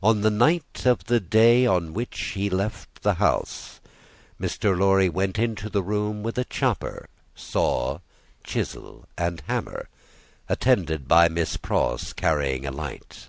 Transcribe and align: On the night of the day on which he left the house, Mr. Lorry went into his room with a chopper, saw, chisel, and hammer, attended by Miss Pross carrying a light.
On 0.00 0.20
the 0.20 0.30
night 0.30 0.82
of 0.86 1.06
the 1.06 1.18
day 1.18 1.66
on 1.66 1.92
which 1.92 2.20
he 2.36 2.48
left 2.48 3.02
the 3.02 3.14
house, 3.14 3.80
Mr. 4.40 4.78
Lorry 4.78 5.08
went 5.08 5.40
into 5.40 5.64
his 5.68 5.74
room 5.82 6.22
with 6.22 6.38
a 6.38 6.44
chopper, 6.44 7.08
saw, 7.34 7.98
chisel, 8.44 9.06
and 9.18 9.40
hammer, 9.48 9.88
attended 10.48 11.08
by 11.08 11.28
Miss 11.28 11.56
Pross 11.56 12.12
carrying 12.12 12.64
a 12.64 12.70
light. 12.70 13.28